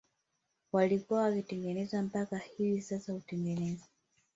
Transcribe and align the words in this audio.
walikuwa 0.71 1.21
wakitengeneza 1.21 2.01
mpaka 2.01 2.37
hivi 2.37 2.81
sasa 2.81 3.13
hutengeneza 3.13 3.85